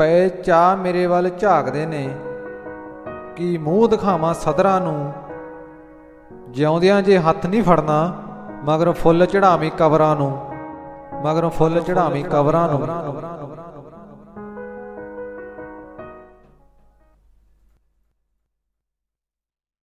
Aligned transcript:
ਪਏ 0.00 0.28
ਚਾ 0.28 0.74
ਮੇਰੇ 0.74 1.06
ਵੱਲ 1.06 1.28
ਝਾਕਦੇ 1.28 1.86
ਨੇ। 1.86 2.14
ਕੀ 3.36 3.58
ਮੂੰਹ 3.58 3.88
ਦਿਖਾਵਾਂ 3.88 4.34
ਸਦਰਾਂ 4.34 4.80
ਨੂੰ? 4.80 5.12
ਜਿਉਂਦਿਆਂ 6.48 7.02
ਜੇ 7.02 7.18
ਹੱਥ 7.18 7.46
ਨਹੀਂ 7.46 7.62
ਫੜਨਾ, 7.62 8.14
ਮਗਰ 8.64 8.92
ਫੁੱਲ 8.92 9.26
ਚੜਾਵੀਂ 9.26 9.70
ਕਬਰਾਂ 9.70 10.16
ਨੂੰ। 10.16 10.38
ਮਗਰ 11.24 11.48
ਫੁੱਲ 11.48 11.80
ਚੜਾਵੀਂ 11.80 12.24
ਕਬਰਾਂ 12.24 12.68
ਨੂੰ। 12.68 12.86